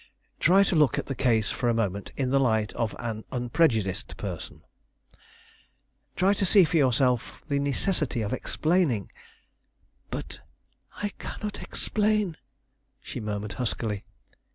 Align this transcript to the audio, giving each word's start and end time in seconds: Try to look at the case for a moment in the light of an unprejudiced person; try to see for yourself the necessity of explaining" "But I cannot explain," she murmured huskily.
Try 0.39 0.63
to 0.63 0.75
look 0.75 0.97
at 0.97 1.05
the 1.05 1.13
case 1.13 1.51
for 1.51 1.69
a 1.69 1.75
moment 1.75 2.11
in 2.17 2.31
the 2.31 2.39
light 2.39 2.73
of 2.73 2.95
an 2.97 3.23
unprejudiced 3.31 4.17
person; 4.17 4.63
try 6.15 6.33
to 6.33 6.43
see 6.43 6.63
for 6.63 6.75
yourself 6.77 7.39
the 7.47 7.59
necessity 7.59 8.23
of 8.23 8.33
explaining" 8.33 9.11
"But 10.09 10.39
I 11.03 11.09
cannot 11.19 11.61
explain," 11.61 12.37
she 12.99 13.19
murmured 13.19 13.53
huskily. 13.61 14.03